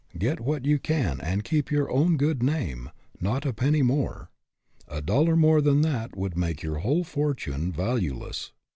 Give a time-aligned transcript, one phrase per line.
[0.17, 4.31] Get what you can and keep your own good name not a penny more.
[4.87, 8.51] A dollar more than that would make your whole fortune valueless.